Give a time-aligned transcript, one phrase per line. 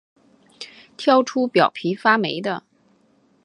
[0.97, 2.63] 挑出表皮发霉的